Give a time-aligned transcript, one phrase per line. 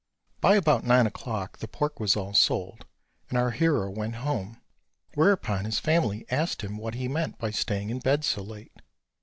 [0.39, 2.87] By about nine o'clock the pork was all sold,
[3.29, 4.59] and our hero went home,
[5.13, 8.73] whereupon his family asked him what he meant by staying in bed so late.